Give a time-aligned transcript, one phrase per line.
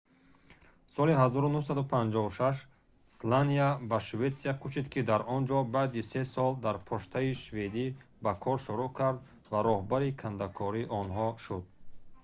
[0.91, 2.63] соли 1956
[3.17, 7.85] сланя ба шветсия кӯчид ки дар онҷо баъди се сол дар почтаи шведӣ
[8.23, 9.19] ба кор шурӯъ кард
[9.51, 11.63] ва роҳбари кандакори онҳо шуд